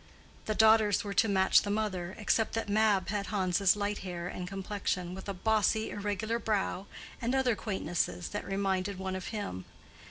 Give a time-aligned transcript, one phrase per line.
[0.45, 4.47] The daughters were to match the mother, except that Mab had Hans' light hair and
[4.47, 6.87] complexion, with a bossy, irregular brow,
[7.21, 9.65] and other quaintnesses that reminded one of him.